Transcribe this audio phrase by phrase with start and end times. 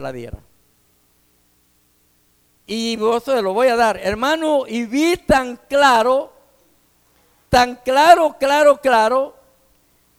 [0.00, 0.38] la diera.
[2.66, 6.32] Y vos se lo voy a dar, hermano, y vi tan claro,
[7.50, 9.36] tan claro, claro, claro,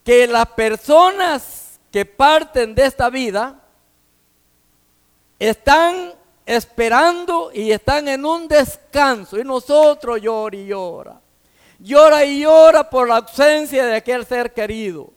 [0.03, 3.61] que las personas que parten de esta vida
[5.39, 6.13] están
[6.45, 9.39] esperando y están en un descanso.
[9.39, 11.19] Y nosotros llora y llora.
[11.79, 15.09] Llora y llora por la ausencia de aquel ser querido.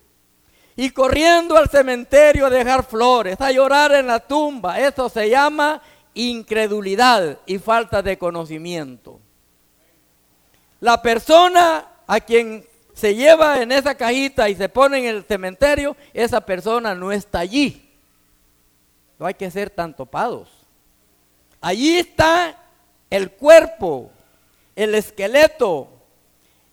[0.76, 4.78] Y corriendo al cementerio a dejar flores, a llorar en la tumba.
[4.78, 5.80] Eso se llama
[6.14, 9.18] incredulidad y falta de conocimiento.
[10.80, 15.96] La persona a quien se lleva en esa cajita y se pone en el cementerio,
[16.14, 17.90] esa persona no está allí.
[19.18, 20.48] No hay que ser tan topados.
[21.60, 22.56] Allí está
[23.10, 24.10] el cuerpo,
[24.74, 25.88] el esqueleto,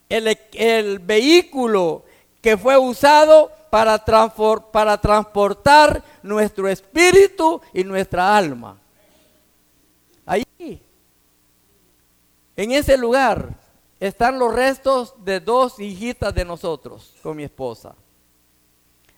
[0.08, 2.06] el, el vehículo
[2.42, 3.98] que fue usado para,
[4.72, 8.80] para transportar nuestro espíritu y nuestra alma.
[10.28, 10.80] Allí,
[12.56, 13.56] en ese lugar,
[14.00, 17.96] están los restos de dos hijitas de nosotros con mi esposa.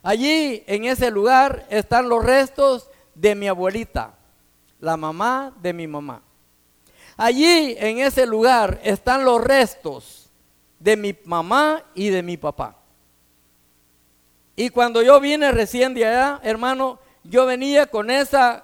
[0.01, 4.17] Allí, en ese lugar, están los restos de mi abuelita,
[4.79, 6.21] la mamá de mi mamá.
[7.17, 10.29] Allí, en ese lugar, están los restos
[10.79, 12.84] de mi mamá y de mi papá.
[14.55, 18.63] Y cuando yo vine recién de allá, hermano, yo venía con esa,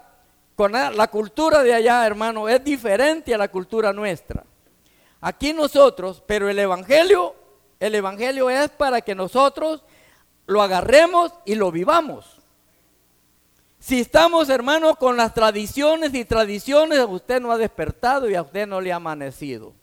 [0.56, 4.46] con la cultura de allá, hermano, es diferente a la cultura nuestra.
[5.20, 7.36] Aquí nosotros, pero el Evangelio,
[7.80, 9.84] el Evangelio es para que nosotros
[10.48, 12.42] lo agarremos y lo vivamos.
[13.80, 18.68] Si estamos, hermanos, con las tradiciones y tradiciones, usted no ha despertado y a usted
[18.68, 19.74] no le ha amanecido.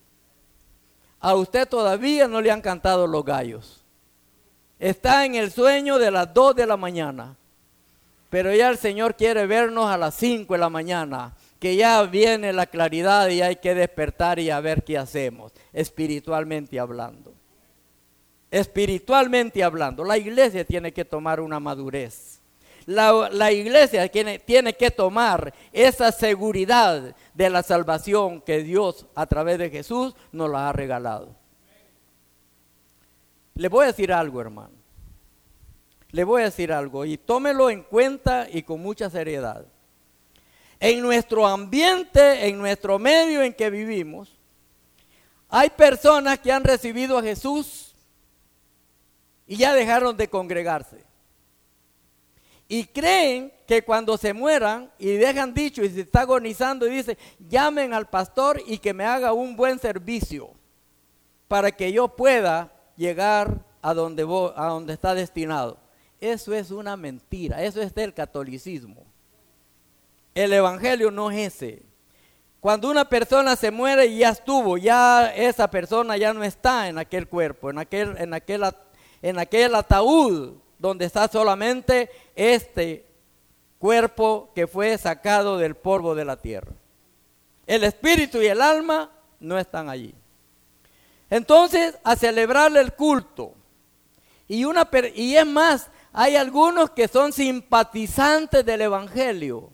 [1.21, 3.78] A usted todavía no le han cantado los gallos.
[4.79, 7.37] Está en el sueño de las 2 de la mañana.
[8.31, 12.53] Pero ya el Señor quiere vernos a las 5 de la mañana, que ya viene
[12.53, 17.33] la claridad y hay que despertar y a ver qué hacemos, espiritualmente hablando.
[18.51, 22.39] Espiritualmente hablando, la iglesia tiene que tomar una madurez
[22.89, 29.59] la, iglesia tiene, tiene que tomar esa seguridad de la salvación que Dios a través
[29.59, 31.29] de Jesús nos la ha regalado.
[33.59, 34.71] Le voy a decir algo, hermano.
[36.13, 39.67] Le voy a decir algo y tómelo en cuenta y con mucha seriedad.
[40.79, 44.39] En nuestro ambiente, en nuestro medio en que vivimos,
[45.49, 47.97] hay personas que han recibido a Jesús
[49.45, 51.05] y ya dejaron de congregarse.
[52.69, 57.19] Y creen que cuando se mueran y dejan dicho y se está agonizando y dice,
[57.41, 60.53] llamen al pastor y que me haga un buen servicio
[61.49, 65.79] para que yo pueda llegar a donde, a donde está destinado.
[66.21, 69.07] Eso es una mentira, eso es del catolicismo.
[70.35, 71.83] El evangelio no es ese.
[72.61, 77.29] Cuando una persona se muere ya estuvo, ya esa persona ya no está en aquel
[77.29, 78.65] cuerpo, en aquel, en aquel,
[79.23, 83.07] en aquel ataúd donde está solamente este
[83.79, 86.73] cuerpo que fue sacado del polvo de la tierra.
[87.65, 90.15] El espíritu y el alma no están allí.
[91.31, 93.55] Entonces, a celebrarle el culto.
[94.47, 99.71] Y, una, y es más, hay algunos que son simpatizantes del Evangelio.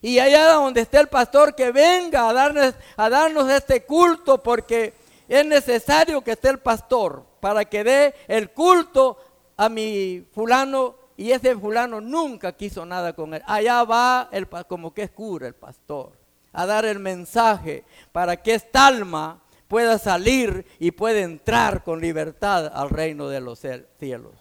[0.00, 4.94] Y allá donde esté el pastor, que venga a darnos, a darnos este culto, porque
[5.28, 9.18] es necesario que esté el pastor para que dé el culto
[9.56, 13.42] a mi fulano y ese fulano nunca quiso nada con él.
[13.46, 16.12] Allá va el, como que es cura el pastor
[16.52, 19.38] a dar el mensaje para que esta alma
[19.70, 23.64] pueda salir y pueda entrar con libertad al reino de los
[23.98, 24.34] cielos.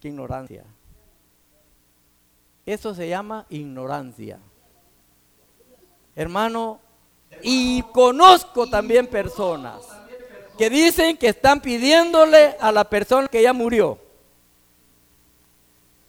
[0.00, 0.64] Qué ignorancia.
[2.66, 4.38] Eso se llama ignorancia.
[6.14, 6.80] Hermano,
[7.40, 9.78] y conozco también personas
[10.58, 13.98] que dicen que están pidiéndole a la persona que ya murió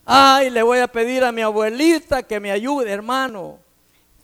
[0.06, 3.60] Ay, le voy a pedir a mi abuelita que me ayude, hermano.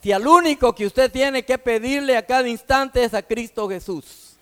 [0.02, 4.36] Si al único que usted tiene que pedirle a cada instante es a Cristo Jesús.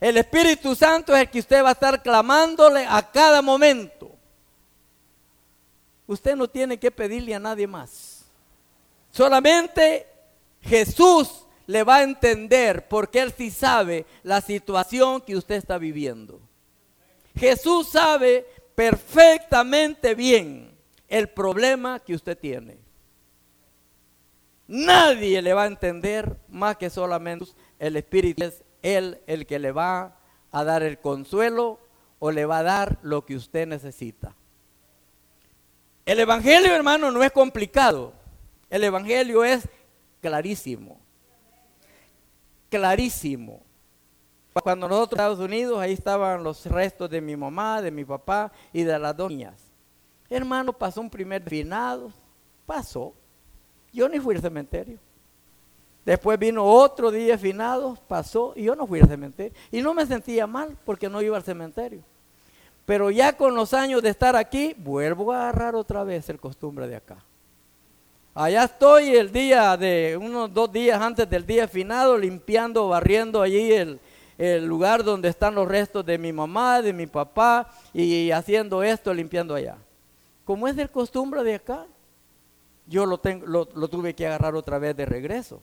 [0.00, 4.10] El Espíritu Santo es el que usted va a estar clamándole a cada momento.
[6.08, 8.24] Usted no tiene que pedirle a nadie más.
[9.12, 10.08] Solamente
[10.60, 16.40] Jesús le va a entender porque Él sí sabe la situación que usted está viviendo.
[17.36, 18.44] Jesús sabe
[18.74, 20.76] perfectamente bien
[21.08, 22.81] el problema que usted tiene.
[24.74, 27.44] Nadie le va a entender más que solamente
[27.78, 28.42] el Espíritu.
[28.42, 30.16] Es Él el que le va
[30.50, 31.78] a dar el consuelo
[32.18, 34.34] o le va a dar lo que usted necesita.
[36.06, 38.14] El Evangelio, hermano, no es complicado.
[38.70, 39.68] El Evangelio es
[40.22, 40.98] clarísimo.
[42.70, 43.60] Clarísimo.
[44.54, 48.50] Cuando nosotros en Estados Unidos, ahí estaban los restos de mi mamá, de mi papá
[48.72, 49.70] y de las dos niñas.
[50.30, 52.10] Hermano, pasó un primer finado,
[52.64, 53.12] pasó.
[53.92, 54.98] Yo ni fui al cementerio.
[56.04, 59.52] Después vino otro día finado, pasó y yo no fui al cementerio.
[59.70, 62.00] Y no me sentía mal porque no iba al cementerio.
[62.84, 66.88] Pero ya con los años de estar aquí, vuelvo a agarrar otra vez el costumbre
[66.88, 67.18] de acá.
[68.34, 73.72] Allá estoy el día de, unos dos días antes del día finado, limpiando, barriendo allí
[73.72, 74.00] el,
[74.38, 79.12] el lugar donde están los restos de mi mamá, de mi papá, y haciendo esto,
[79.12, 79.76] limpiando allá.
[80.44, 81.86] Como es de costumbre de acá,
[82.86, 85.60] yo lo, tengo, lo, tuve que agarrar otra vez de regreso.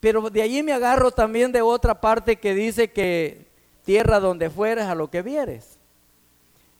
[0.00, 3.46] Pero de allí me agarro también de otra parte que dice que
[3.84, 5.78] tierra donde fueres a lo que vieres.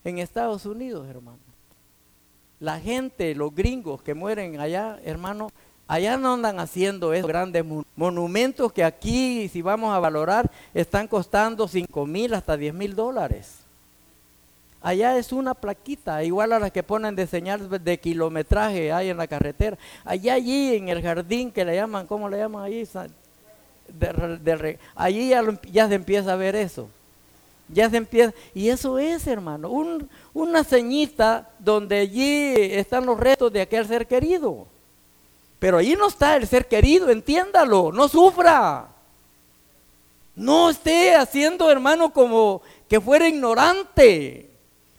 [0.04, 1.38] En Estados Unidos, hermano.
[2.60, 5.50] La gente, los gringos que mueren allá, hermano,
[5.86, 7.62] Allá no andan haciendo esos grandes
[7.94, 13.63] monumentos que aquí, si vamos a valorar, están costando 5 mil hasta 10 mil dólares.
[14.84, 19.16] Allá es una plaquita, igual a las que ponen de señal de kilometraje ahí en
[19.16, 19.78] la carretera.
[20.04, 22.86] Allá allí en el jardín que le llaman, ¿cómo le llaman ahí?
[24.94, 25.30] allí
[25.72, 26.90] ya, se empieza a ver eso.
[27.66, 28.34] Ya se empieza.
[28.52, 29.70] Y eso es, hermano,
[30.34, 34.66] una ceñita donde allí están los restos de aquel ser querido.
[35.58, 38.88] Pero ahí no está el ser querido, entiéndalo, no sufra.
[40.36, 44.50] No esté haciendo, hermano, como que fuera ignorante.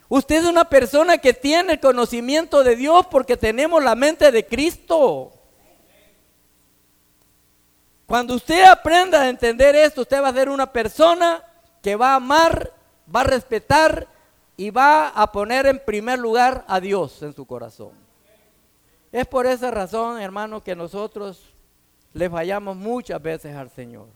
[0.08, 4.46] Usted es una persona que tiene el conocimiento de Dios porque tenemos la mente de
[4.46, 5.32] Cristo.
[8.06, 11.42] Cuando usted aprenda a entender esto, usted va a ser una persona
[11.82, 12.72] que va a amar,
[13.14, 14.06] va a respetar
[14.56, 17.90] y va a poner en primer lugar a Dios en su corazón.
[19.10, 21.42] Es por esa razón, hermano, que nosotros
[22.12, 24.06] le fallamos muchas veces al Señor.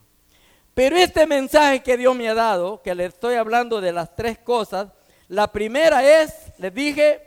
[0.73, 4.39] Pero este mensaje que Dios me ha dado, que le estoy hablando de las tres
[4.39, 4.89] cosas,
[5.31, 7.23] la primera es, les dije,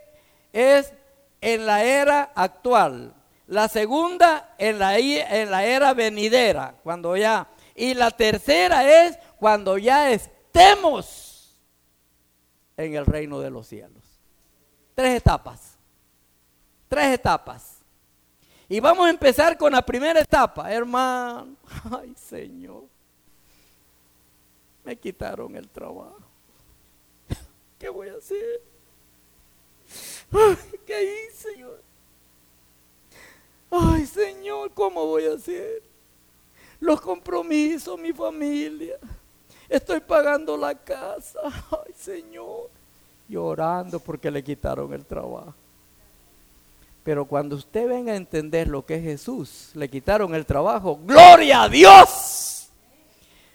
[0.53, 0.93] es
[1.41, 3.13] en la era actual.
[3.47, 7.49] La segunda en la, en la era venidera, cuando ya.
[7.75, 11.59] Y la tercera es cuando ya estemos
[12.77, 14.03] en el reino de los cielos.
[14.95, 15.73] Tres etapas
[16.93, 17.79] tres etapas.
[18.69, 21.55] Y vamos a empezar con la primera etapa, hermano.
[21.99, 22.83] Ay, Señor.
[24.83, 26.32] Me quitaron el trabajo.
[27.83, 28.61] ¿Qué voy a hacer?
[30.31, 31.81] Ay, ¿Qué hice, Señor?
[33.69, 35.83] Ay, Señor, ¿cómo voy a hacer?
[36.79, 38.95] Los compromisos, mi familia.
[39.67, 41.41] Estoy pagando la casa.
[41.43, 42.69] Ay, Señor.
[43.27, 45.53] Llorando porque le quitaron el trabajo.
[47.03, 50.97] Pero cuando usted venga a entender lo que es Jesús, le quitaron el trabajo.
[51.03, 52.42] ¡Gloria a Dios!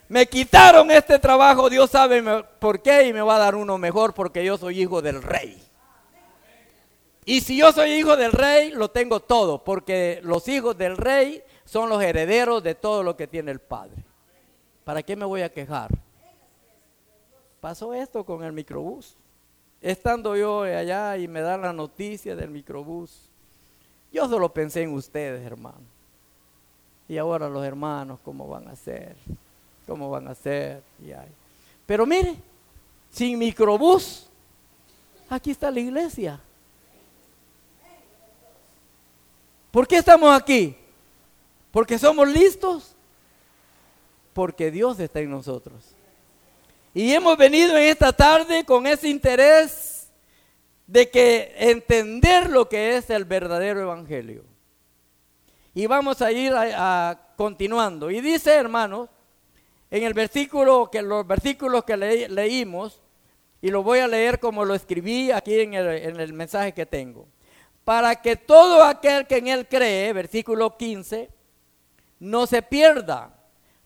[0.09, 2.23] Me quitaron este trabajo, Dios sabe
[2.59, 5.63] por qué y me va a dar uno mejor porque yo soy hijo del rey.
[7.27, 11.43] Y si yo soy hijo del rey, lo tengo todo, porque los hijos del rey
[11.67, 14.03] son los herederos de todo lo que tiene el Padre.
[14.83, 15.91] ¿Para qué me voy a quejar?
[17.61, 19.15] Pasó esto con el microbús.
[19.83, 23.29] Estando yo allá y me dan la noticia del microbús,
[24.11, 25.85] yo solo pensé en ustedes, hermano.
[27.07, 29.17] Y ahora los hermanos, ¿cómo van a ser?
[29.89, 30.83] ¿Cómo van a ser?
[31.87, 32.35] Pero mire,
[33.11, 34.27] sin microbús,
[35.31, 36.39] aquí está la iglesia.
[39.71, 40.77] ¿Por qué estamos aquí?
[41.71, 42.95] ¿Porque somos listos?
[44.35, 45.83] Porque Dios está en nosotros.
[46.93, 50.11] Y hemos venido en esta tarde con ese interés
[50.87, 54.45] de que entender lo que es el verdadero evangelio.
[55.75, 56.53] Y vamos a ir
[57.37, 58.11] continuando.
[58.11, 59.09] Y dice, hermanos,
[59.91, 63.01] en el versículo que los versículos que leímos
[63.61, 66.87] y lo voy a leer como lo escribí aquí en el, en el mensaje que
[66.87, 67.27] tengo.
[67.85, 71.31] Para que todo aquel que en él cree, versículo 15,
[72.21, 73.35] no se pierda,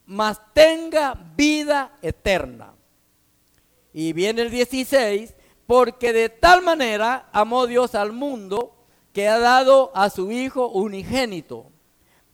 [0.04, 2.74] mas tenga vida eterna.
[3.92, 5.34] Y viene el 16,
[5.66, 8.74] porque de tal manera amó Dios al mundo
[9.12, 11.70] que ha dado a su Hijo unigénito,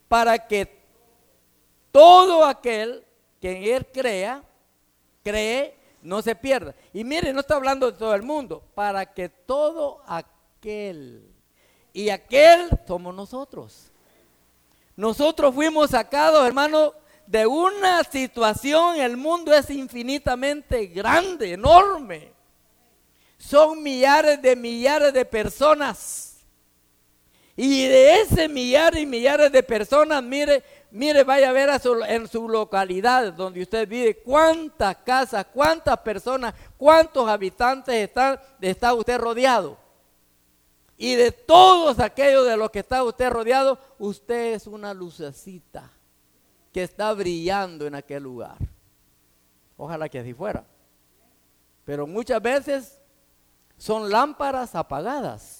[0.08, 0.78] para que
[1.92, 3.04] todo aquel
[3.40, 4.42] que en Él crea,
[5.22, 6.74] cree, no se pierda.
[6.92, 11.30] Y mire, no está hablando de todo el mundo, para que todo aquel,
[11.92, 13.90] y aquel somos nosotros.
[14.96, 16.92] Nosotros fuimos sacados, hermano,
[17.26, 22.38] de una situación, el mundo es infinitamente grande, enorme
[23.38, 26.36] son millares de millares de personas.
[27.56, 31.70] Y de ese millares y millares de personas, mire, mire, vaya a ver
[32.08, 39.18] en su localidad donde usted vive, cuántas casas, cuántas personas, cuántos habitantes están, está usted
[39.18, 39.78] rodeado.
[40.96, 45.90] Y de todos aquellos de los que está usted rodeado, usted es una lucecita
[46.72, 48.56] que está brillando en aquel lugar.
[49.76, 50.64] Ojalá que así fuera.
[51.84, 53.00] Pero muchas veces
[53.78, 55.57] son lámparas apagadas,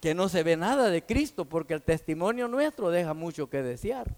[0.00, 4.16] que no se ve nada de Cristo, porque el testimonio nuestro deja mucho que desear.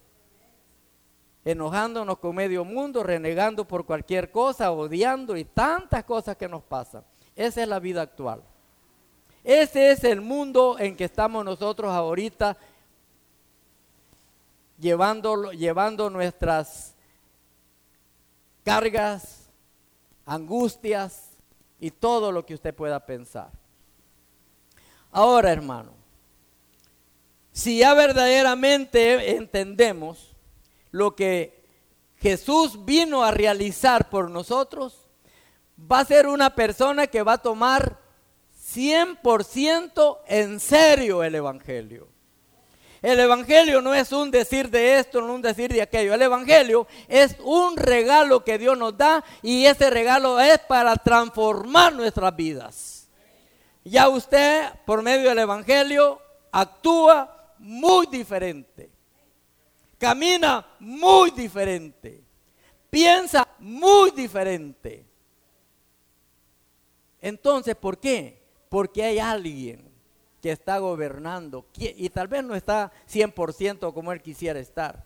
[1.44, 7.04] Enojándonos con medio mundo, renegando por cualquier cosa, odiando y tantas cosas que nos pasan.
[7.34, 8.42] Esa es la vida actual.
[9.42, 12.56] Ese es el mundo en que estamos nosotros ahorita
[14.78, 16.94] llevando, llevando nuestras
[18.64, 19.50] cargas,
[20.24, 21.30] angustias
[21.80, 23.61] y todo lo que usted pueda pensar.
[25.12, 25.92] Ahora, hermano,
[27.52, 30.34] si ya verdaderamente entendemos
[30.90, 31.62] lo que
[32.16, 35.06] Jesús vino a realizar por nosotros,
[35.78, 37.98] va a ser una persona que va a tomar
[38.74, 42.08] 100% en serio el Evangelio.
[43.02, 46.14] El Evangelio no es un decir de esto, no un decir de aquello.
[46.14, 51.92] El Evangelio es un regalo que Dios nos da y ese regalo es para transformar
[51.92, 53.01] nuestras vidas.
[53.84, 56.20] Ya usted, por medio del Evangelio,
[56.50, 58.90] actúa muy diferente.
[59.98, 62.22] Camina muy diferente.
[62.90, 65.06] Piensa muy diferente.
[67.20, 68.42] Entonces, ¿por qué?
[68.72, 69.84] porque hay alguien
[70.40, 75.04] que está gobernando y tal vez no está 100% como él quisiera estar,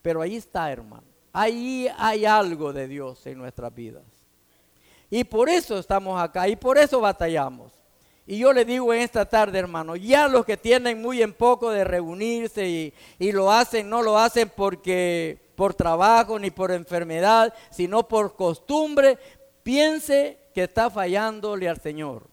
[0.00, 1.08] pero ahí está, hermano.
[1.32, 4.04] Ahí hay algo de Dios en nuestras vidas.
[5.10, 7.72] Y por eso estamos acá y por eso batallamos.
[8.30, 11.70] Y yo le digo en esta tarde, hermano, ya los que tienen muy en poco
[11.70, 17.52] de reunirse y, y lo hacen, no lo hacen porque por trabajo ni por enfermedad,
[17.70, 19.18] sino por costumbre,
[19.62, 22.30] piense que está fallándole al Señor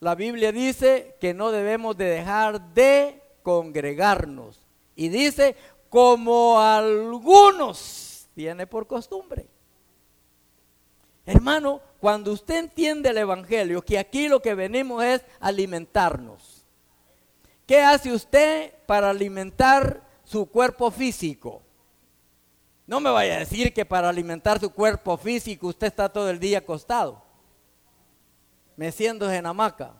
[0.00, 4.58] la Biblia dice que no debemos de dejar de congregarnos.
[4.96, 5.56] Y dice,
[5.90, 9.46] como algunos tiene por costumbre.
[11.26, 16.64] Hermano, cuando usted entiende el Evangelio, que aquí lo que venimos es alimentarnos.
[17.66, 21.62] ¿Qué hace usted para alimentar su cuerpo físico?
[22.86, 26.40] No me vaya a decir que para alimentar su cuerpo físico usted está todo el
[26.40, 27.30] día acostado
[28.80, 29.92] meciéndose en hamaca,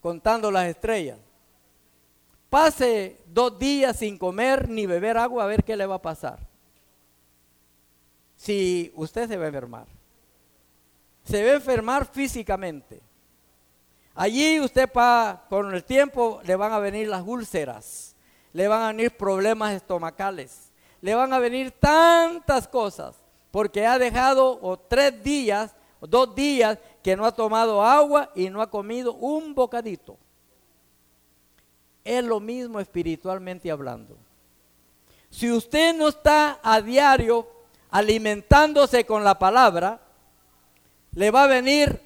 [0.00, 1.20] contando las estrellas.
[2.50, 6.40] Pase dos días sin comer ni beber agua a ver qué le va a pasar.
[8.34, 9.95] Si usted se va a enfermar.
[11.26, 13.02] Se va a enfermar físicamente.
[14.14, 18.16] Allí usted pa, con el tiempo le van a venir las úlceras,
[18.52, 20.70] le van a venir problemas estomacales,
[21.02, 23.16] le van a venir tantas cosas,
[23.50, 28.48] porque ha dejado o tres días, o dos días que no ha tomado agua y
[28.48, 30.16] no ha comido un bocadito.
[32.02, 34.16] Es lo mismo espiritualmente hablando.
[35.28, 37.46] Si usted no está a diario
[37.90, 40.00] alimentándose con la palabra,
[41.16, 41.98] le va a venir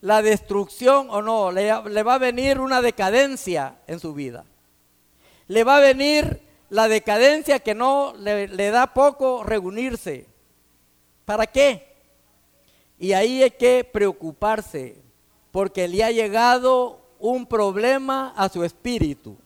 [0.00, 4.44] la destrucción o no, le, va a venir una decadencia en su vida.
[5.46, 10.26] Le va a venir la decadencia que no le, le da poco reunirse.
[11.24, 11.86] ¿Para qué?
[12.98, 14.96] Y ahí hay que preocuparse,
[15.52, 19.36] porque le ha llegado un problema a su espíritu.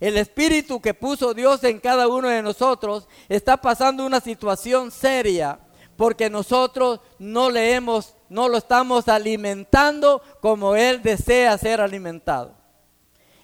[0.00, 5.60] El espíritu que puso Dios en cada uno de nosotros está pasando una situación seria,
[5.98, 12.54] porque nosotros no leemos, no lo estamos alimentando como Él desea ser alimentado.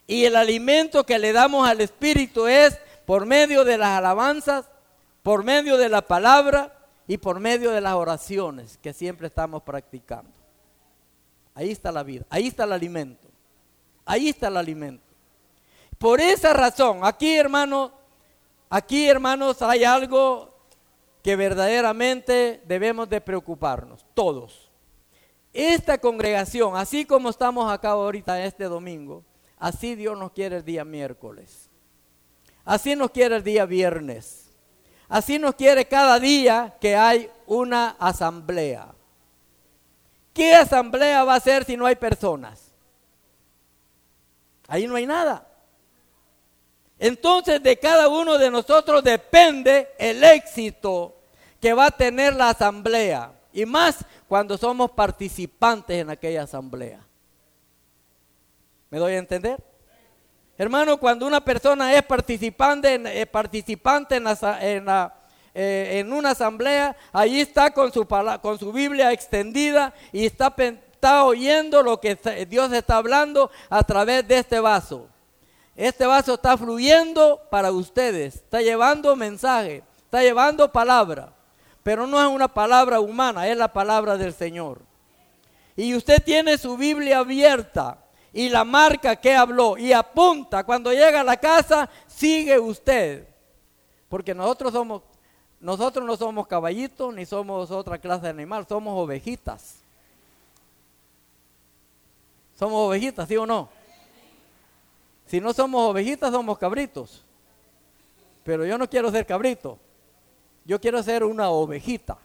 [0.06, 4.66] Y el alimento que le damos al espíritu es por medio de las alabanzas,
[5.24, 6.72] por medio de la palabra,
[7.08, 10.30] y por medio de las oraciones que siempre estamos practicando.
[11.56, 13.26] Ahí está la vida, ahí está el alimento,
[14.04, 15.04] ahí está el alimento.
[15.98, 17.90] Por esa razón, aquí hermanos,
[18.70, 20.53] aquí hermanos hay algo
[21.24, 24.70] que verdaderamente debemos de preocuparnos, todos.
[25.54, 29.24] Esta congregación, así como estamos acá ahorita este domingo,
[29.56, 31.70] así Dios nos quiere el día miércoles.
[32.62, 34.50] Así nos quiere el día viernes.
[35.08, 38.94] Así nos quiere cada día que hay una asamblea.
[40.34, 42.70] ¿Qué asamblea va a ser si no hay personas?
[44.68, 45.48] Ahí no hay nada.
[46.98, 51.13] Entonces de cada uno de nosotros depende el éxito
[51.64, 53.32] que va a tener la asamblea.
[53.50, 57.00] Y más cuando somos participantes en aquella asamblea.
[58.90, 59.64] ¿Me doy a entender?
[60.58, 63.26] Hermano, cuando una persona es participante en, eh,
[65.54, 68.06] eh, una asamblea, allí está con su,
[68.42, 72.14] con su Biblia extendida y está, está oyendo lo que
[72.46, 75.08] Dios está hablando a través de este vaso.
[75.74, 81.32] Este vaso está fluyendo para ustedes, está llevando mensaje, está llevando palabra,
[81.84, 84.80] pero no es una palabra humana, es la palabra del Señor.
[85.76, 87.98] Y usted tiene su Biblia abierta
[88.32, 90.64] y la marca que habló y apunta.
[90.64, 93.28] Cuando llega a la casa, sigue usted.
[94.08, 95.02] Porque nosotros somos,
[95.60, 99.76] nosotros no somos caballitos ni somos otra clase de animal, somos ovejitas.
[102.58, 103.68] Somos ovejitas, ¿sí o no?
[105.26, 107.22] Si no somos ovejitas, somos cabritos.
[108.42, 109.78] Pero yo no quiero ser cabrito.
[110.64, 112.18] Yo quiero ser una ovejita.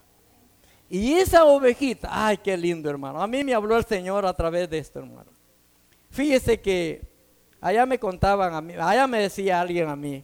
[0.90, 3.22] Y esa ovejita, ay, qué lindo hermano.
[3.22, 5.32] A mí me habló el Señor a través de esto, hermano.
[6.10, 7.02] Fíjese que
[7.62, 10.24] allá me contaban a mí, allá me decía alguien a mí,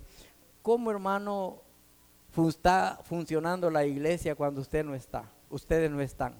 [0.63, 1.62] ¿cómo hermano
[2.48, 5.29] está funcionando la iglesia cuando usted no está?
[5.50, 6.36] Ustedes no están.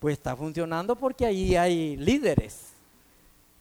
[0.00, 2.72] Pues está funcionando porque allí hay líderes.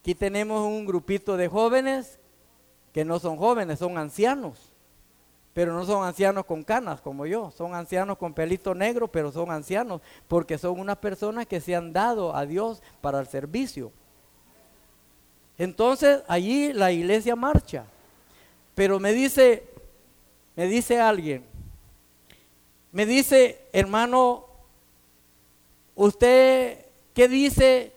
[0.01, 2.19] Aquí tenemos un grupito de jóvenes
[2.91, 4.71] que no son jóvenes, son ancianos.
[5.55, 9.51] Pero no son ancianos con canas como yo, son ancianos con pelito negro, pero son
[9.51, 13.93] ancianos porque son unas personas que se han dado a Dios para el servicio.
[15.57, 17.85] Entonces allí la iglesia marcha.
[18.75, 19.65] Pero me dice,
[20.57, 21.45] me dice alguien,
[22.91, 24.47] me dice, hermano,
[25.95, 27.93] ¿usted qué dice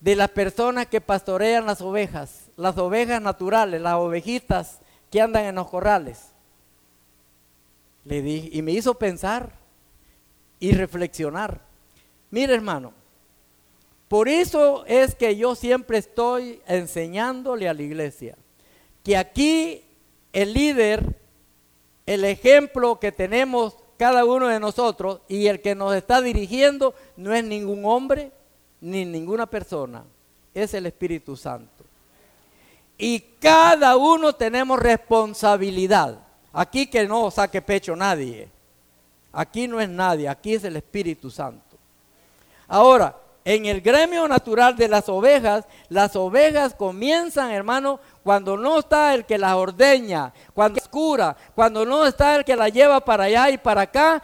[0.00, 2.50] de las personas que pastorean las ovejas?
[2.56, 6.32] Las ovejas naturales, las ovejitas que andan en los corrales.
[8.06, 9.52] Le dije, y me hizo pensar
[10.60, 11.60] y reflexionar.
[12.30, 12.92] Mire, hermano,
[14.08, 18.36] por eso es que yo siempre estoy enseñándole a la iglesia
[19.02, 19.82] que aquí
[20.32, 21.16] el líder,
[22.06, 27.34] el ejemplo que tenemos cada uno de nosotros y el que nos está dirigiendo no
[27.34, 28.30] es ningún hombre
[28.80, 30.04] ni ninguna persona,
[30.54, 31.84] es el Espíritu Santo.
[32.98, 36.25] Y cada uno tenemos responsabilidad.
[36.58, 38.48] Aquí que no saque pecho nadie.
[39.30, 41.76] Aquí no es nadie, aquí es el Espíritu Santo.
[42.66, 43.14] Ahora,
[43.44, 49.26] en el gremio natural de las ovejas, las ovejas comienzan, hermano, cuando no está el
[49.26, 53.50] que las ordeña, cuando es cura, cuando no está el que la lleva para allá
[53.50, 54.22] y para acá.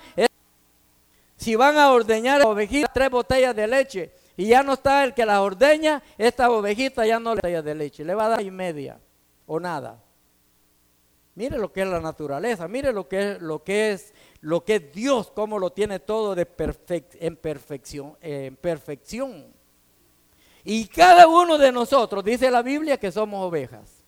[1.37, 5.13] Si van a ordeñar a ovejita tres botellas de leche y ya no está el
[5.13, 8.43] que las ordeña, esta ovejita ya no le da de leche, le va a dar
[8.43, 8.99] y media
[9.47, 9.99] o nada.
[11.35, 14.75] Mire lo que es la naturaleza, mire lo que es, lo que es lo que
[14.77, 16.43] es Dios, cómo lo tiene todo de
[17.21, 19.47] en, perfección, en perfección.
[20.65, 24.05] Y cada uno de nosotros, dice la Biblia, que somos ovejas.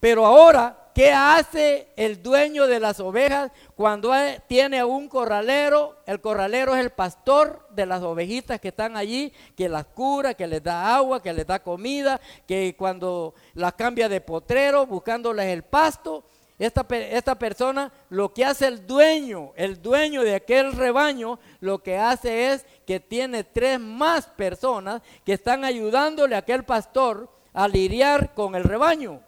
[0.00, 4.12] Pero ahora, ¿qué hace el dueño de las ovejas cuando
[4.46, 5.96] tiene un corralero?
[6.06, 10.46] El corralero es el pastor de las ovejitas que están allí, que las cura, que
[10.46, 15.64] les da agua, que les da comida, que cuando las cambia de potrero, buscándoles el
[15.64, 16.24] pasto.
[16.56, 21.98] Esta, esta, persona, lo que hace el dueño, el dueño de aquel rebaño, lo que
[21.98, 28.34] hace es que tiene tres más personas que están ayudándole a aquel pastor a lidiar
[28.34, 29.23] con el rebaño.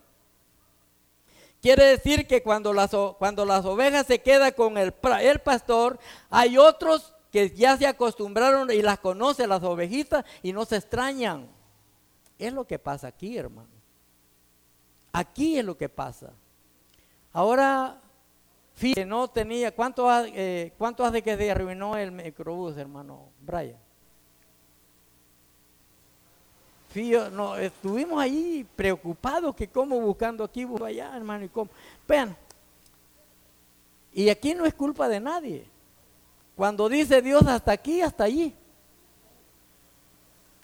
[1.67, 5.99] Quiere decir que cuando las, cuando las ovejas se quedan con el, el pastor,
[6.31, 11.49] hay otros que ya se acostumbraron y las conocen las ovejitas y no se extrañan.
[12.39, 13.69] Es lo que pasa aquí, hermano.
[15.13, 16.35] Aquí es lo que pasa.
[17.33, 18.01] Ahora,
[18.77, 23.86] fíjate, no tenía, ¿cuánto, eh, ¿cuánto hace que se arruinó el microbús, hermano Brian?
[27.31, 31.71] No, estuvimos ahí preocupados que cómo buscando aquí, allá, hermano, y cómo.
[32.09, 32.37] Vean,
[34.13, 35.67] y aquí no es culpa de nadie.
[36.55, 38.55] Cuando dice Dios hasta aquí, hasta allí.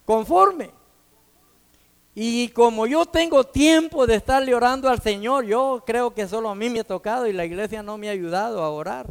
[0.07, 0.71] Conforme.
[2.15, 6.55] Y como yo tengo tiempo de estarle orando al Señor, yo creo que solo a
[6.55, 9.07] mí me ha tocado y la iglesia no me ha ayudado a orar.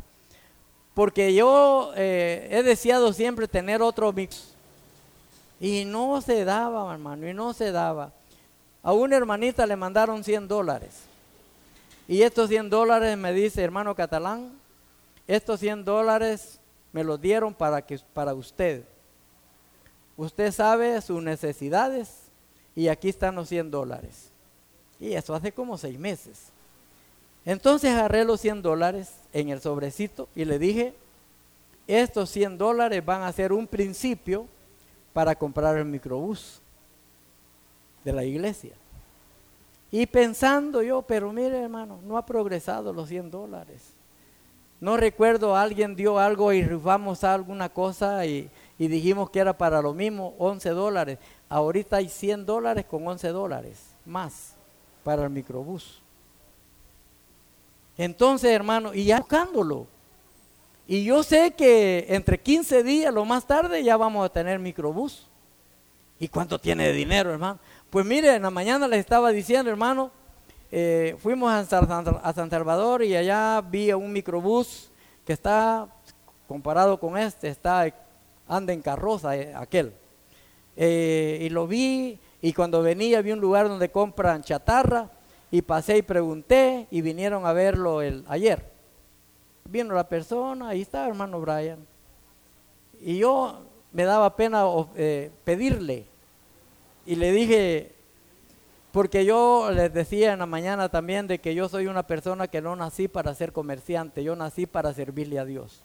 [0.96, 4.51] Porque yo eh, he deseado siempre tener otro mix.
[5.62, 8.12] Y no se daba, hermano, y no se daba.
[8.82, 11.04] A una hermanita le mandaron 100 dólares.
[12.08, 14.52] Y estos 100 dólares me dice, hermano catalán,
[15.28, 16.60] estos 100 dólares
[16.92, 18.84] me los dieron para, que, para usted.
[20.18, 22.10] Usted sabe sus necesidades
[22.76, 24.30] y aquí están los 100 dólares.
[25.00, 26.48] Y eso hace como seis meses.
[27.46, 30.96] Entonces agarré los 100 dólares en el sobrecito y le dije,
[31.86, 34.48] estos 100 dólares van a ser un principio
[35.14, 36.62] para comprar el microbús.
[38.04, 38.74] de la iglesia.
[39.92, 43.94] Y pensando yo, pero mire hermano, no ha progresado los 100 dólares.
[44.80, 49.80] No recuerdo, alguien dio algo y rifamos alguna cosa y, y dijimos que era para
[49.84, 51.20] lo mismo, 11 dólares.
[51.48, 54.56] Ahorita hay 100 dólares con 11 dólares más
[55.04, 56.02] para el microbús.
[57.98, 59.86] Entonces, hermano, y ya buscándolo.
[60.88, 65.28] Y yo sé que entre 15 días, lo más tarde, ya vamos a tener microbús.
[66.20, 67.60] ¿Y cuánto tiene de dinero, hermano?
[67.90, 70.12] Pues mire, en la mañana les estaba diciendo, hermano,
[70.72, 74.90] eh, fuimos a San, Salvador y allá vi un microbús
[75.26, 75.88] que está,
[76.48, 77.94] comparado con este, está,
[78.48, 79.94] anda en carroza eh, aquel.
[80.78, 85.10] Eh, y lo vi y cuando venía vi un lugar donde compran chatarra
[85.52, 88.71] y pasé y pregunté y vinieron a verlo el, ayer.
[89.66, 91.80] Vino la persona, ahí está hermano Brian.
[93.02, 94.66] Y yo me daba pena
[95.44, 96.06] pedirle
[97.06, 97.92] y le dije,
[98.92, 102.62] porque yo les decía en la mañana también de que yo soy una persona que
[102.62, 105.84] no nací para ser comerciante, yo nací para servirle a Dios.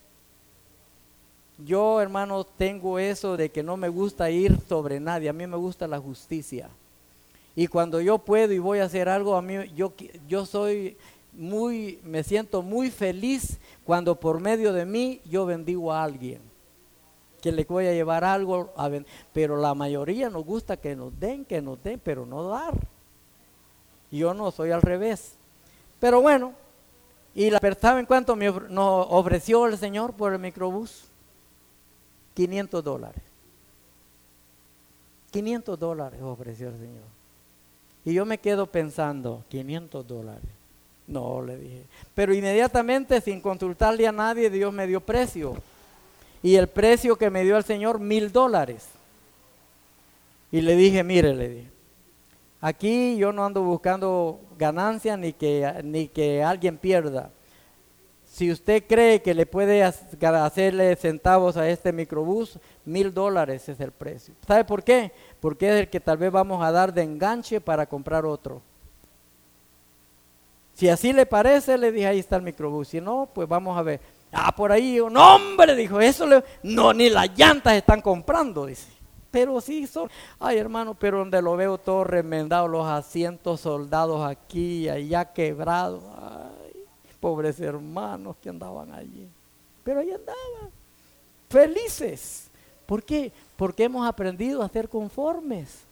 [1.65, 5.57] Yo, hermano, tengo eso de que no me gusta ir sobre nadie, a mí me
[5.57, 6.69] gusta la justicia.
[7.55, 9.95] Y cuando yo puedo y voy a hacer algo, a mí yo,
[10.29, 10.99] yo soy
[11.37, 16.41] muy, me siento muy feliz cuando por medio de mí yo bendigo a alguien
[17.41, 18.91] que le voy a llevar algo, a
[19.33, 22.75] pero la mayoría nos gusta que nos den, que nos den, pero no dar.
[24.11, 25.37] Yo no soy al revés.
[26.01, 26.55] Pero bueno,
[27.37, 31.05] y la ¿saben cuánto me nos ofreció el Señor por el microbús?
[32.35, 33.23] 500 dólares.
[35.31, 37.05] 500 dólares ofreció el Señor.
[38.05, 40.56] Y yo me quedo pensando, 500 dólares.
[41.07, 41.85] No, le dije.
[42.15, 45.57] Pero inmediatamente, sin consultarle a nadie, Dios me dio precio.
[46.43, 48.87] Y el precio que me dio el Señor, mil dólares.
[50.51, 51.71] Y le dije, mire, le dije,
[52.61, 57.31] aquí yo no ando buscando ganancia ni que, ni que alguien pierda.
[58.25, 63.93] Si usted cree que le puede hacerle centavos a este microbús, mil dólares es el
[63.93, 64.35] precio.
[64.47, 65.11] ¿Sabe por qué?
[65.41, 68.61] Porque es el que tal vez vamos a dar de enganche para comprar otro.
[70.77, 72.89] Si así le parece, le dije, ahí está el microbús.
[72.89, 73.99] Si no, pues vamos a ver.
[74.31, 78.87] Ah, por ahí, un hombre, dijo, eso le, no, ni las llantas están comprando, dice.
[79.31, 84.87] Pero sí, son, ay hermano, pero donde lo veo todo remendado, los asientos soldados aquí
[84.91, 86.03] allá quebrados.
[86.21, 86.85] Ay,
[87.21, 89.27] pobres hermanos que andaban allí.
[89.83, 90.71] Pero ahí andaban,
[91.49, 92.51] felices.
[92.85, 93.33] ¿Por qué?
[93.57, 95.86] Porque hemos aprendido a ser conformes.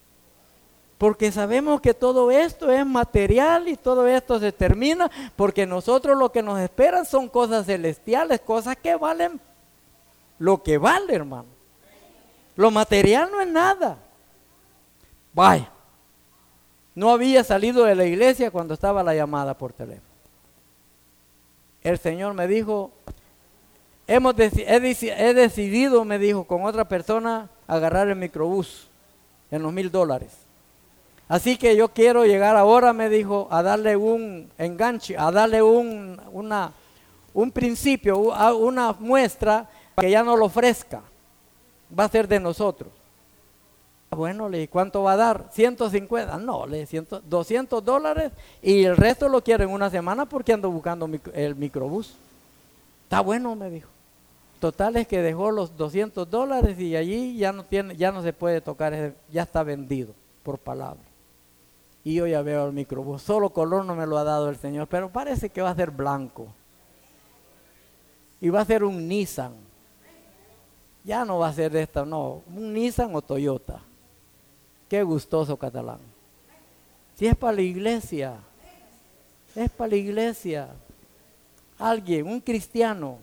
[1.05, 6.33] Porque sabemos que todo esto es material y todo esto se termina porque nosotros lo
[6.33, 9.39] que nos esperan son cosas celestiales, cosas que valen
[10.39, 11.45] lo que vale, hermano.
[12.57, 13.99] Lo material no es nada.
[15.35, 15.71] Vaya.
[16.95, 20.09] No había salido de la iglesia cuando estaba la llamada por teléfono.
[21.83, 22.93] El Señor me dijo,
[24.07, 28.89] hemos he decidido, me dijo, con otra persona agarrar el microbús
[29.51, 30.44] en los mil dólares.
[31.29, 36.21] Así que yo quiero llegar ahora, me dijo, a darle un enganche, a darle un,
[36.33, 36.73] una,
[37.33, 41.03] un principio, una muestra para que ya no lo ofrezca.
[41.99, 42.91] Va a ser de nosotros.
[44.11, 45.49] Bueno, le dije, ¿cuánto va a dar?
[45.51, 46.39] 150.
[46.39, 48.31] No, le dije, 200 dólares
[48.63, 52.15] y el resto lo quiero en una semana porque ando buscando el microbús.
[53.05, 53.89] Está bueno, me dijo.
[54.61, 58.33] Total es que dejó los 200 dólares y allí ya no, tiene, ya no se
[58.33, 61.14] puede tocar, ya está vendido por palabra
[62.05, 63.23] y yo ya veo el microbús.
[63.23, 65.91] Solo color no me lo ha dado el Señor, pero parece que va a ser
[65.91, 66.49] blanco.
[68.41, 69.55] Y va a ser un Nissan.
[71.03, 73.81] Ya no va a ser esta, no, un Nissan o Toyota.
[74.89, 75.99] Qué gustoso catalán.
[77.17, 78.37] Si es para la iglesia,
[79.55, 80.69] es para la iglesia.
[81.79, 83.19] Alguien, un cristiano,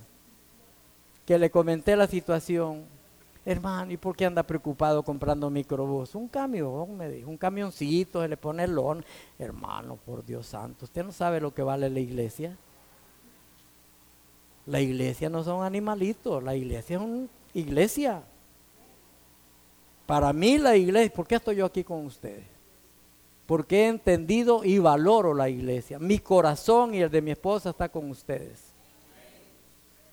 [1.26, 2.84] que le comenté la situación,
[3.44, 6.14] Hermano, ¿y por qué anda preocupado comprando microbús?
[6.14, 9.04] Un camión, me dijo, un camioncito, se le pone el lon.
[9.40, 12.56] Hermano, por Dios santo, ¿usted no sabe lo que vale la iglesia?
[14.68, 18.22] La iglesia no son animalitos, la iglesia es una iglesia.
[20.06, 22.46] Para mí la iglesia, ¿por qué estoy yo aquí con ustedes?
[23.48, 25.98] Porque he entendido y valoro la iglesia.
[25.98, 28.72] Mi corazón y el de mi esposa está con ustedes.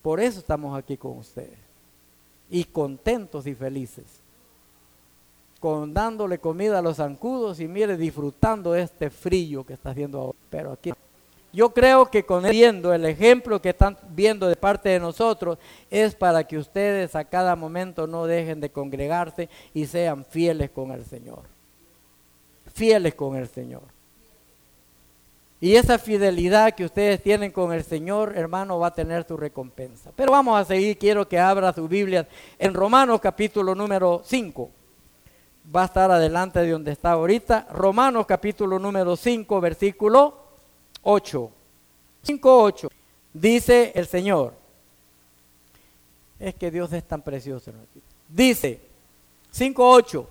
[0.01, 1.68] Por eso estamos aquí con ustedes
[2.49, 4.05] y contentos y felices.
[5.59, 10.37] Con dándole comida a los zancudos y mire disfrutando este frío que está haciendo ahora.
[10.49, 10.93] Pero aquí
[11.51, 15.57] yo creo que con viendo el ejemplo que están viendo de parte de nosotros
[15.89, 20.91] es para que ustedes a cada momento no dejen de congregarse y sean fieles con
[20.91, 21.43] el Señor.
[22.73, 23.98] fieles con el Señor.
[25.61, 30.11] Y esa fidelidad que ustedes tienen con el Señor, hermano, va a tener su recompensa.
[30.15, 34.69] Pero vamos a seguir, quiero que abra su Biblia en Romanos capítulo número 5.
[35.75, 37.67] Va a estar adelante de donde está ahorita.
[37.71, 40.33] Romanos capítulo número 5, versículo
[41.03, 41.51] 8.
[42.23, 42.89] 5, 8.
[43.33, 44.53] Dice el Señor.
[46.39, 47.73] Es que Dios es tan precioso.
[48.29, 48.79] Dice
[49.51, 50.27] 5, 8.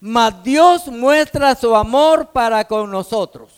[0.00, 3.52] Mas Dios muestra su amor para con nosotros.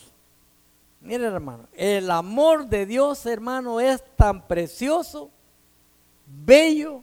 [1.01, 5.31] Miren hermano, el amor de Dios hermano es tan precioso,
[6.27, 7.03] bello,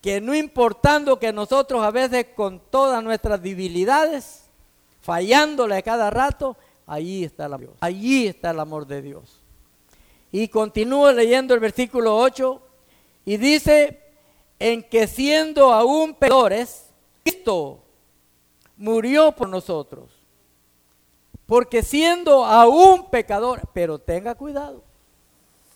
[0.00, 4.44] que no importando que nosotros a veces con todas nuestras debilidades,
[5.00, 6.56] fallándole a cada rato,
[6.86, 7.74] allí está el amor.
[7.80, 9.42] Allí está el amor de Dios.
[10.30, 12.62] Y continúo leyendo el versículo 8
[13.24, 14.02] y dice,
[14.58, 16.90] en que siendo aún peores,
[17.22, 17.82] Cristo
[18.78, 20.10] murió por nosotros.
[21.44, 24.84] Porque siendo aún pecador, pero tenga cuidado,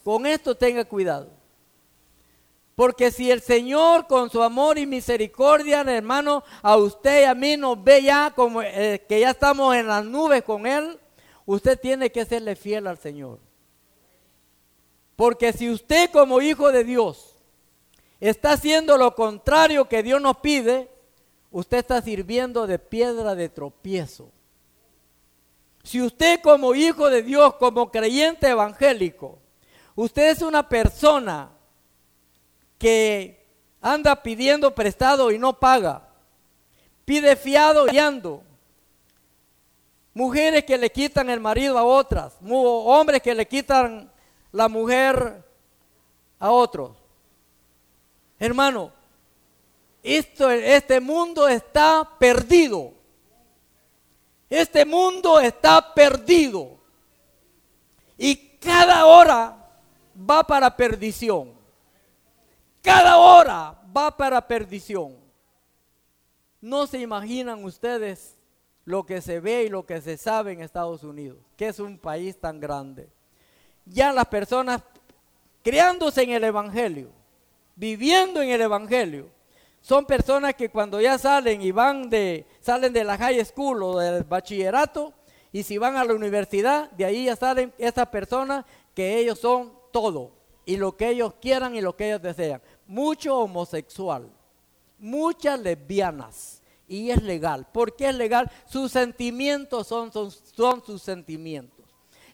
[0.05, 1.31] con esto tenga cuidado.
[2.75, 7.57] Porque si el Señor con su amor y misericordia, hermano, a usted y a mí
[7.57, 10.99] nos ve ya como eh, que ya estamos en las nubes con Él,
[11.45, 13.38] usted tiene que serle fiel al Señor.
[15.17, 17.37] Porque si usted como hijo de Dios
[18.21, 20.91] está haciendo lo contrario que Dios nos pide,
[21.53, 24.31] usted está sirviendo de piedra de tropiezo.
[25.85, 29.38] Si usted como hijo de Dios, como creyente evangélico,
[29.95, 31.51] usted es una persona
[32.79, 33.47] que
[33.81, 36.09] anda pidiendo prestado y no paga,
[37.05, 38.43] pide fiado y ando,
[40.15, 44.11] mujeres que le quitan el marido a otras, hombres que le quitan
[44.53, 45.45] la mujer
[46.38, 46.97] a otros.
[48.38, 48.93] Hermano,
[50.03, 52.93] este mundo está perdido.
[54.51, 56.79] Este mundo está perdido.
[58.19, 59.57] Y cada hora
[60.15, 61.55] va para perdición.
[62.83, 65.17] Cada hora va para perdición.
[66.61, 68.37] No se imaginan ustedes
[68.85, 71.99] lo que se ve y lo que se sabe en Estados Unidos, que es un
[71.99, 73.09] país tan grande.
[73.85, 74.83] Ya las personas
[75.62, 77.11] criándose en el Evangelio,
[77.77, 79.31] viviendo en el Evangelio,
[79.83, 83.99] son personas que cuando ya salen y van de, salen de la high school o
[83.99, 85.12] del bachillerato,
[85.51, 88.64] y si van a la universidad, de ahí ya salen esas personas
[88.95, 90.31] que ellos son todo,
[90.64, 92.62] y lo que ellos quieran y lo que ellos desean.
[92.87, 94.31] Mucho homosexual,
[94.99, 97.66] muchas lesbianas, y es legal.
[97.73, 98.51] ¿Por qué es legal?
[98.66, 101.87] Sus sentimientos son, son, son sus sentimientos.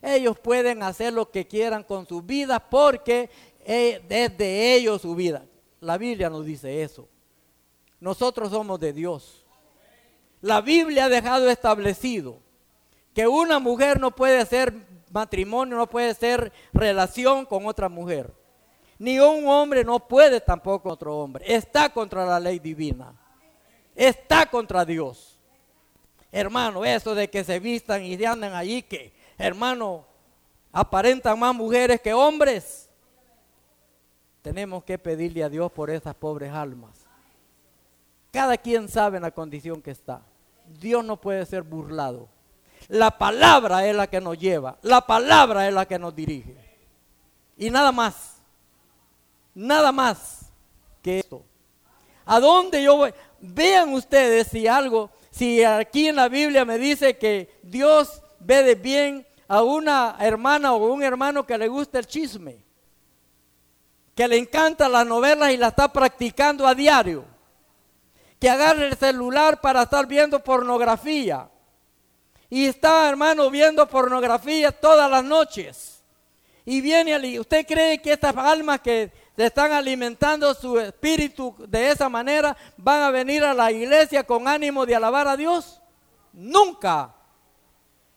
[0.03, 3.29] Ellos pueden hacer lo que quieran con su vida porque
[3.65, 5.45] eh, es de ellos su vida.
[5.81, 7.07] La Biblia nos dice eso.
[7.99, 9.45] Nosotros somos de Dios.
[10.41, 12.39] La Biblia ha dejado establecido
[13.13, 14.73] que una mujer no puede hacer
[15.11, 18.33] matrimonio, no puede ser relación con otra mujer.
[18.97, 21.43] Ni un hombre no puede tampoco otro hombre.
[21.47, 23.13] Está contra la ley divina.
[23.95, 25.39] Está contra Dios.
[26.31, 30.05] Hermano, eso de que se vistan y andan allí que, hermano,
[30.71, 32.89] aparentan más mujeres que hombres.
[34.41, 36.98] Tenemos que pedirle a Dios por esas pobres almas.
[38.31, 40.21] Cada quien sabe en la condición que está.
[40.79, 42.29] Dios no puede ser burlado.
[42.87, 44.77] La palabra es la que nos lleva.
[44.81, 46.55] La palabra es la que nos dirige.
[47.57, 48.37] Y nada más.
[49.55, 50.51] Nada más
[51.01, 51.43] que esto.
[52.25, 53.13] ¿A dónde yo voy?
[53.39, 58.75] Vean ustedes si algo, si aquí en la Biblia me dice que Dios ve de
[58.75, 62.63] bien a una hermana o un hermano que le gusta el chisme,
[64.13, 67.25] que le encanta las novelas y la está practicando a diario
[68.39, 71.49] que agarre el celular para estar viendo pornografía.
[72.49, 76.01] Y está, hermano, viendo pornografía todas las noches.
[76.65, 82.55] Y viene, ¿usted cree que estas almas que están alimentando su espíritu de esa manera
[82.77, 85.81] van a venir a la iglesia con ánimo de alabar a Dios?
[86.31, 87.13] Nunca.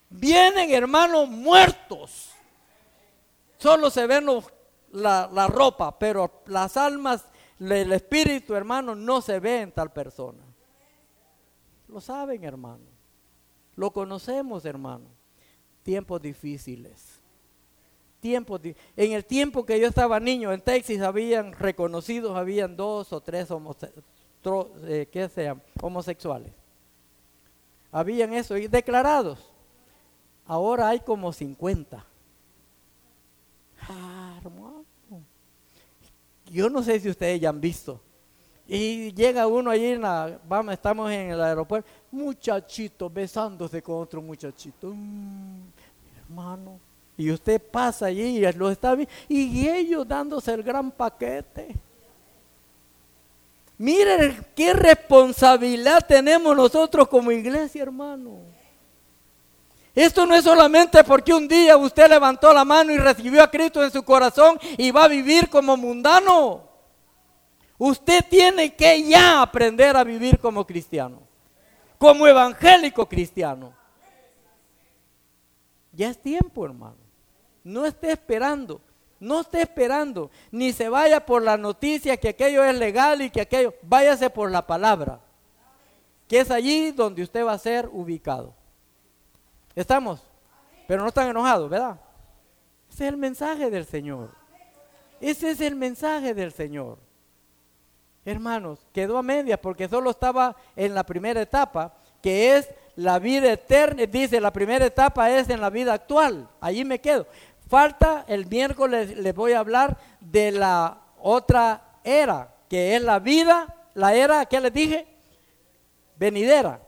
[0.09, 2.29] Vienen, hermanos, muertos.
[3.57, 4.27] Solo se ven
[4.91, 7.25] la, la ropa, pero las almas
[7.71, 10.43] el espíritu, hermano, no se ve en tal persona.
[11.87, 12.85] Lo saben, hermano.
[13.75, 15.05] Lo conocemos, hermano.
[15.83, 17.19] Tiempos difíciles.
[18.19, 23.21] Tiempos en el tiempo que yo estaba niño en Texas, habían reconocidos, habían dos o
[23.21, 23.49] tres
[24.87, 26.53] eh, homosexuales.
[27.91, 29.51] Habían eso, y declarados.
[30.45, 32.05] Ahora hay como 50.
[33.87, 34.12] Ah.
[36.53, 37.99] Yo no sé si ustedes ya han visto,
[38.67, 44.21] Y llega uno allí, en la, vamos, estamos en el aeropuerto, muchachito besándose con otro
[44.21, 44.93] muchachito.
[44.93, 45.63] Mm,
[46.19, 46.79] hermano.
[47.17, 49.11] Y usted pasa allí y lo está viendo.
[49.27, 51.75] Y ellos dándose el gran paquete.
[53.75, 58.52] Miren qué responsabilidad tenemos nosotros como iglesia, hermano.
[59.95, 63.83] Esto no es solamente porque un día usted levantó la mano y recibió a Cristo
[63.83, 66.67] en su corazón y va a vivir como mundano.
[67.77, 71.21] Usted tiene que ya aprender a vivir como cristiano,
[71.99, 73.73] como evangélico cristiano.
[75.91, 76.97] Ya es tiempo, hermano.
[77.63, 78.81] No esté esperando,
[79.19, 83.41] no esté esperando, ni se vaya por la noticia que aquello es legal y que
[83.41, 85.19] aquello, váyase por la palabra,
[86.27, 88.55] que es allí donde usted va a ser ubicado.
[89.75, 90.21] ¿Estamos?
[90.87, 91.99] Pero no están enojados, ¿verdad?
[92.89, 94.29] Ese es el mensaje del Señor.
[95.19, 96.99] Ese es el mensaje del Señor.
[98.25, 103.51] Hermanos, quedó a media porque solo estaba en la primera etapa, que es la vida
[103.51, 104.05] eterna.
[104.05, 106.47] Dice, la primera etapa es en la vida actual.
[106.61, 107.25] Allí me quedo.
[107.67, 113.73] Falta el miércoles, les voy a hablar de la otra era, que es la vida,
[113.93, 115.07] la era, ¿qué les dije?
[116.17, 116.79] Venidera.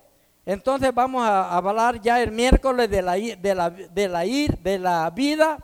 [0.45, 4.77] Entonces vamos a hablar ya el miércoles de la, de la, de la, ir, de
[4.77, 5.57] la vida,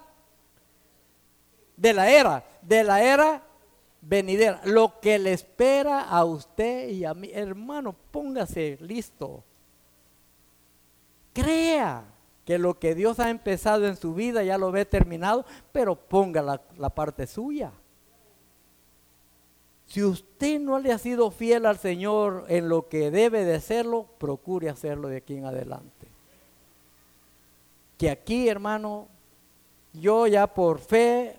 [1.78, 3.44] de la era, de la era
[4.02, 4.62] venidera.
[4.66, 9.44] Lo que le espera a usted y a mí, hermano, póngase listo.
[11.34, 12.04] Crea
[12.44, 16.42] que lo que Dios ha empezado en su vida ya lo ve terminado, pero ponga
[16.42, 17.72] la, la parte suya.
[19.92, 24.08] Si usted no le ha sido fiel al Señor en lo que debe de hacerlo,
[24.20, 26.08] procure hacerlo de aquí en adelante.
[27.98, 29.10] Que aquí, hermano,
[29.92, 31.36] yo ya por fe,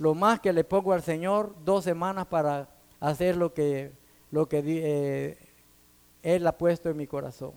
[0.00, 3.92] lo más que le pongo al Señor, dos semanas para hacer lo que,
[4.32, 5.38] lo que eh,
[6.24, 7.52] Él ha puesto en mi corazón,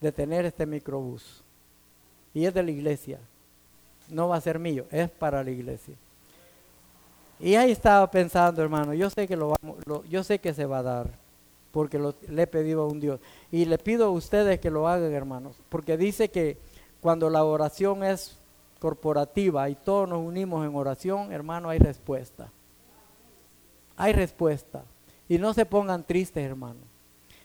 [0.00, 1.44] de tener este microbús.
[2.32, 3.20] Y es de la iglesia,
[4.08, 5.96] no va a ser mío, es para la iglesia.
[7.42, 9.76] Y ahí estaba pensando, hermano, yo sé que lo, vamos,
[10.08, 11.10] yo sé que se va a dar,
[11.72, 13.18] porque le he pedido a un Dios.
[13.50, 16.56] Y le pido a ustedes que lo hagan, hermanos, porque dice que
[17.00, 18.38] cuando la oración es
[18.78, 22.48] corporativa y todos nos unimos en oración, hermano, hay respuesta.
[23.96, 24.84] Hay respuesta.
[25.28, 26.78] Y no se pongan tristes, hermano.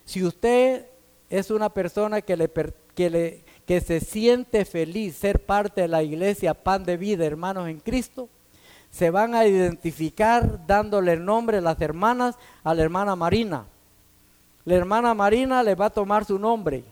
[0.06, 0.86] Si usted
[1.28, 2.52] es una persona que, le,
[2.94, 7.68] que, le, que se siente feliz ser parte de la iglesia Pan de Vida, hermanos
[7.68, 8.30] en Cristo,
[8.98, 13.66] se van a identificar dándole el nombre las hermanas a la hermana Marina.
[14.66, 16.84] La hermana Marina le va a tomar su nombre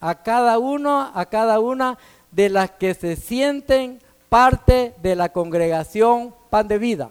[0.00, 1.96] a cada uno, a cada una
[2.32, 7.10] de las que se sienten parte de la congregación Pan de Vida.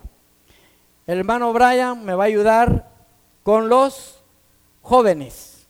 [1.07, 2.89] El hermano Brian me va a ayudar
[3.43, 4.21] con los
[4.81, 5.65] jóvenes,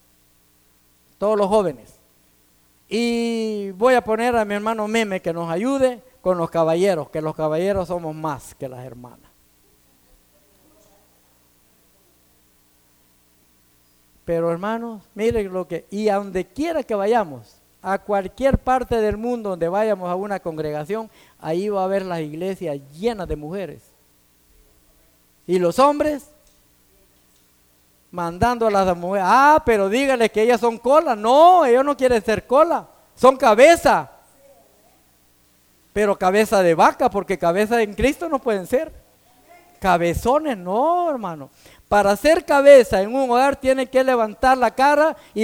[1.20, 1.94] todos los jóvenes.
[2.90, 7.22] Y voy a poner a mi hermano Meme que nos ayude con los caballeros, que
[7.22, 9.32] los caballeros somos más que las hermanas.
[14.24, 19.18] Pero hermanos, miren lo que, y a donde quiera que vayamos, a cualquier parte del
[19.18, 23.82] mundo donde vayamos a una congregación, ahí va a haber las iglesias llenas de mujeres.
[25.48, 26.30] Y los hombres
[28.12, 31.16] mandando a las mujeres, ah, pero dígale que ellas son cola.
[31.16, 34.12] No, ellos no quieren ser cola, son cabeza
[35.94, 38.92] pero cabeza de vaca, porque cabeza en Cristo no pueden ser.
[39.80, 41.50] Cabezones, no, hermano.
[41.88, 45.40] Para ser cabeza en un hogar tiene que levantar la cara y